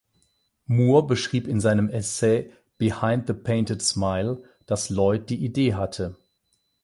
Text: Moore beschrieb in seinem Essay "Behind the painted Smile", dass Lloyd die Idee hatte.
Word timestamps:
Moore 0.65 1.05
beschrieb 1.05 1.47
in 1.47 1.59
seinem 1.59 1.87
Essay 1.87 2.51
"Behind 2.79 3.27
the 3.27 3.35
painted 3.35 3.83
Smile", 3.83 4.41
dass 4.65 4.89
Lloyd 4.89 5.29
die 5.29 5.45
Idee 5.45 5.75
hatte. 5.75 6.17